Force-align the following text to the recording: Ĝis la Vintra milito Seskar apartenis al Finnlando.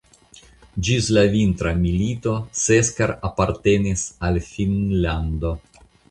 Ĝis 0.87 1.09
la 1.17 1.23
Vintra 1.33 1.73
milito 1.81 2.33
Seskar 2.61 3.13
apartenis 3.29 4.05
al 4.29 4.39
Finnlando. 4.47 5.53